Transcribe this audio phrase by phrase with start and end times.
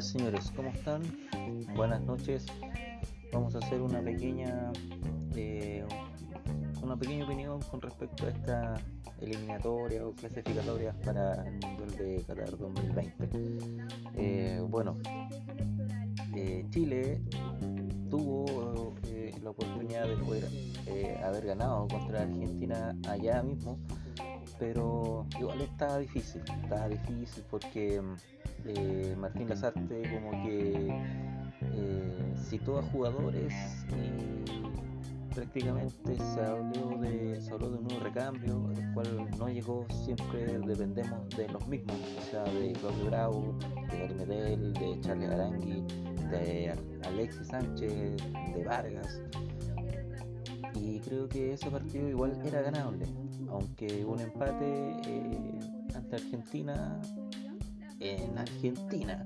[0.00, 1.00] Señores, ¿cómo están?
[1.74, 2.44] Buenas noches.
[3.32, 4.70] Vamos a hacer una pequeña
[5.34, 5.86] eh,
[6.82, 8.74] una pequeña opinión con respecto a esta
[9.22, 13.30] eliminatoria o clasificatoria para el Mundial de Qatar 2020.
[14.16, 14.98] Eh, bueno,
[16.34, 17.22] eh, Chile
[18.10, 18.94] tuvo
[19.42, 20.44] la oportunidad de poder
[21.24, 23.78] haber ganado contra Argentina allá mismo,
[24.58, 28.02] pero igual estaba difícil, estaba difícil porque
[28.68, 30.88] eh, Martín Lazarte como que
[31.74, 33.54] eh, citó a jugadores
[33.90, 39.86] y prácticamente se habló de se habló de un nuevo recambio el cual no llegó
[39.90, 43.58] siempre dependemos de los mismos o sea de Claudio Bravo
[43.90, 45.84] de Gary Medel de Charlie Arangui
[46.30, 46.74] de
[47.04, 48.16] Alexis Sánchez
[48.54, 49.20] de Vargas.
[50.74, 53.06] Y creo que ese partido igual era ganable
[53.50, 55.58] aunque un empate eh,
[55.94, 57.00] ante Argentina
[58.00, 59.24] en Argentina,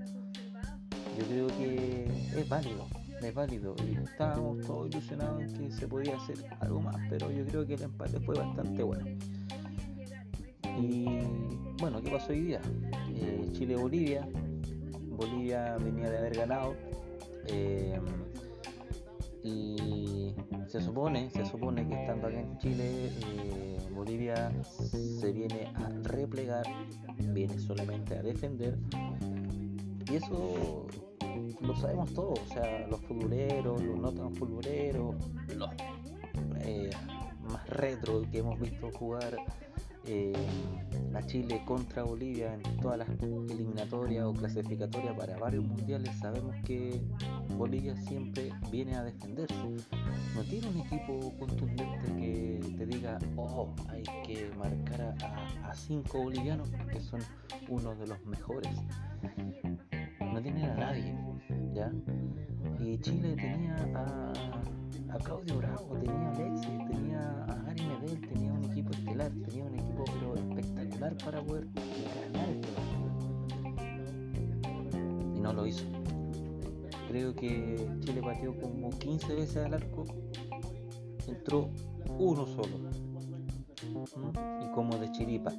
[1.18, 2.04] yo creo que
[2.36, 2.86] es válido,
[3.20, 3.74] es válido.
[3.86, 7.74] Y estábamos todos ilusionados en que se podía hacer algo más, pero yo creo que
[7.74, 9.06] el empate fue bastante bueno.
[10.78, 11.04] Y
[11.78, 12.60] bueno, ¿qué pasó hoy día?
[13.14, 14.26] Eh, Chile-Bolivia.
[15.10, 16.74] Bolivia venía de haber ganado.
[17.48, 17.98] Eh,
[19.42, 20.34] y
[20.66, 26.64] se supone, se supone que estando aquí en Chile, eh, Bolivia se viene a replegar,
[27.32, 28.78] viene solamente a defender.
[30.10, 30.86] Y eso
[31.60, 35.14] lo sabemos todos, o sea, los futboleros, los no tan futboleros,
[35.56, 35.70] los
[36.60, 36.90] eh,
[37.50, 39.36] más retro que hemos visto jugar
[40.06, 40.32] eh,
[41.14, 47.00] a Chile contra Bolivia en todas las eliminatorias o clasificatorias para varios mundiales, sabemos que
[47.60, 49.54] Bolivia siempre viene a defenderse.
[50.34, 55.14] No tiene un equipo contundente que te diga, oh, hay que marcar
[55.62, 57.20] a, cinco bolivianos porque son
[57.68, 58.72] uno de los mejores.
[60.20, 61.14] No tiene a nadie,
[61.74, 61.92] ¿ya?
[62.78, 64.32] Y Chile tenía a
[77.10, 80.04] Creo que Chile pateó como 15 veces al arco,
[81.26, 81.68] entró
[82.16, 82.78] uno solo.
[84.64, 85.52] Y como de chiripa.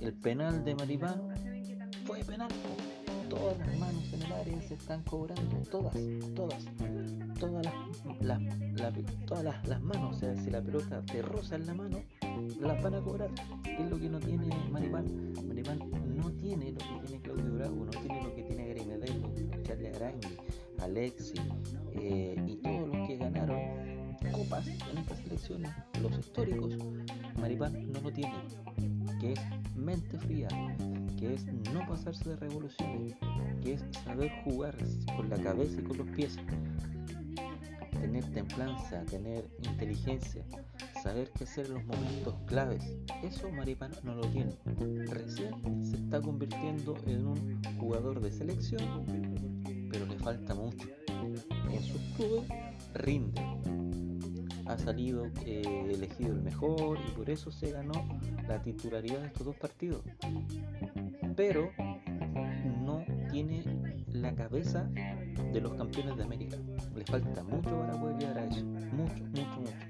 [0.00, 1.22] El penal de Maripán
[2.04, 2.48] fue penal
[3.28, 5.94] todas las manos en el área se están cobrando, todas,
[6.34, 6.64] todas,
[7.38, 7.74] todas las,
[9.26, 12.02] todas las, manos, o sea, si la pelota te roza en la mano,
[12.60, 13.30] las van a cobrar.
[13.64, 15.32] es lo que no tiene Maripán?
[15.46, 15.78] Maripán
[16.16, 19.88] no tiene lo que tiene Claudio Bravo, no tiene lo que tiene Gary Medelo, Charlie
[19.88, 20.36] Arangui,
[20.78, 21.34] Alexi
[21.94, 23.94] eh, y todos los que ganaron
[24.32, 26.74] copas en estas elecciones, los históricos,
[27.38, 28.34] Maripán no lo tiene,
[29.20, 29.40] que es
[29.76, 30.48] mente fría,
[31.18, 33.14] que es no pasarse de revoluciones,
[33.62, 34.76] que es saber jugar
[35.16, 36.38] con la cabeza y con los pies,
[38.00, 40.44] tener templanza, tener inteligencia,
[41.04, 42.82] saber qué hacer en los momentos claves.
[43.22, 44.56] Eso Maripano no lo tiene.
[45.06, 49.04] Recién se está convirtiendo en un jugador de selección,
[49.92, 50.88] pero le falta mucho.
[51.70, 52.48] En sus clubes
[52.94, 53.42] rinde.
[54.64, 57.92] Ha salido eh, elegido el mejor y por eso se ganó
[58.48, 60.02] la titularidad de estos dos partidos
[61.36, 61.70] pero
[62.80, 63.62] no tiene
[64.12, 64.88] la cabeza
[65.52, 66.56] de los campeones de América.
[66.94, 68.64] Le falta mucho para poder llegar a eso.
[68.64, 69.83] Mucho, mucho, mucho.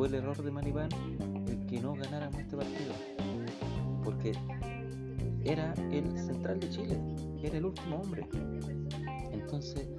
[0.00, 0.88] Fue el error de Maribán
[1.46, 2.94] el que no ganáramos este partido.
[4.02, 4.32] Porque
[5.44, 6.98] era el central de Chile,
[7.42, 8.26] era el último hombre.
[9.30, 9.90] Entonces,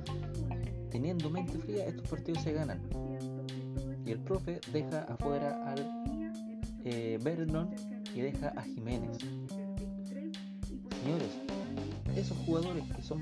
[0.90, 2.82] teniendo mente fría, estos partidos se ganan.
[4.04, 5.88] Y el profe deja afuera al
[6.84, 7.20] eh,
[8.16, 9.20] y deja a Jiménez
[11.02, 11.30] señores,
[12.16, 13.20] esos jugadores que son,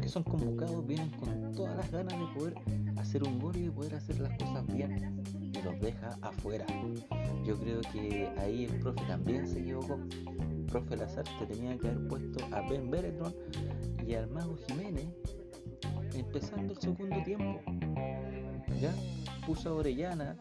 [0.00, 2.54] que son convocados vienen con todas las ganas de poder
[2.96, 5.24] hacer un gol y de poder hacer las cosas bien
[5.58, 6.66] y los deja afuera.
[7.44, 9.98] Yo creo que ahí el profe también se equivocó.
[10.50, 13.34] El profe Lazarte tenía que haber puesto a Ben Beretron
[14.06, 15.06] y al Mago Jiménez
[16.14, 17.60] empezando el segundo tiempo.
[18.80, 18.94] ¿Ya?
[19.46, 20.36] Puso a Orellana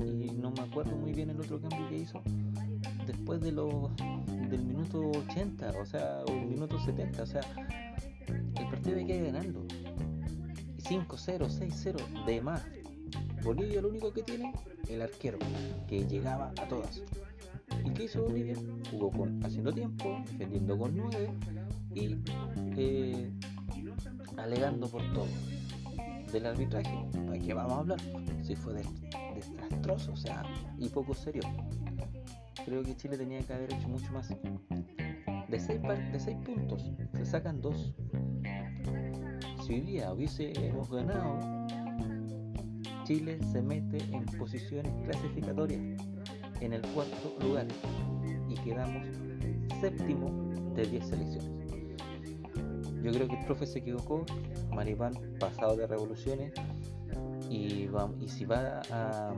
[0.00, 2.22] y no me acuerdo muy bien el otro cambio que hizo
[3.06, 3.90] después de los
[4.50, 7.40] del minuto 80, o sea, el minuto 70, o sea,
[8.26, 9.66] el partido hay que ir ganando.
[10.78, 12.64] 5-0, 6-0, de más.
[13.42, 14.52] Bolivia lo único que tiene,
[14.88, 15.38] el arquero,
[15.86, 17.02] que llegaba a todas.
[17.84, 18.56] ¿Y qué hizo Bolivia?
[18.90, 21.30] Jugó con, haciendo tiempo, defendiendo con 9
[21.94, 22.16] y
[22.76, 23.30] eh,
[24.36, 25.28] alegando por todo.
[26.32, 28.00] Del arbitraje, ¿para qué vamos a hablar?
[28.42, 28.74] Si fue
[29.34, 30.42] desastroso, o sea,
[30.78, 31.42] y poco serio
[32.68, 34.28] creo que Chile tenía que haber hecho mucho más.
[34.28, 35.80] De 6
[36.12, 37.94] de seis puntos se sacan 2.
[39.64, 41.38] Si hoy día hubiésemos ganado,
[43.08, 45.80] Chile se mete en posiciones clasificatorias
[46.60, 47.66] en el cuarto lugar
[48.50, 49.06] y quedamos
[49.80, 51.72] séptimo de 10 selecciones.
[53.02, 54.26] Yo creo que el profe se equivocó,
[54.74, 56.52] Maripán pasado de revoluciones
[57.48, 57.88] y,
[58.26, 59.34] si va a,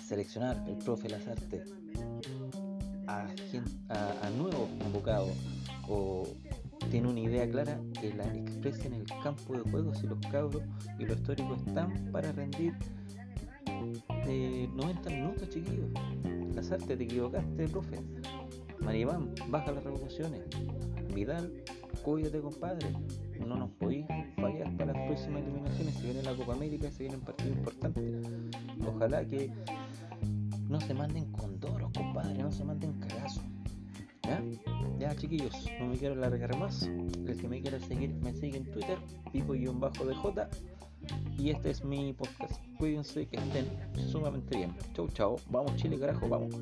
[0.00, 1.64] seleccionar el profe Lazarte
[3.08, 3.26] a,
[3.88, 4.68] a, a nuevos
[5.88, 6.22] o
[6.90, 10.62] tiene una idea clara que la expresa en el campo de juego si los cabros
[10.98, 12.74] y los históricos están para rendir
[14.26, 15.88] de 90 minutos chiquillos
[16.54, 18.00] Lazarte te equivocaste profe.
[18.80, 20.42] Maribán baja las revoluciones.
[21.14, 21.52] Vidal
[22.02, 22.88] cuídate compadre.
[23.46, 25.94] No nos podéis fallar para las próximas eliminaciones.
[25.94, 28.26] Se viene la Copa América se vienen partidos importantes.
[28.86, 29.52] Ojalá que
[30.68, 32.42] no se manden con doros compadre.
[32.42, 33.44] No se manden cagazos
[34.98, 35.16] ¿Ya?
[35.16, 36.82] chiquillos, no me quiero alargar más.
[36.82, 38.98] El que me quiera seguir me sigue en Twitter,
[39.32, 40.48] pico-dj.
[41.38, 42.62] Y este es mi podcast.
[42.78, 43.66] Cuídense que estén
[44.10, 44.74] sumamente bien.
[44.94, 45.36] Chau chau.
[45.50, 46.54] Vamos Chile carajo, vamos.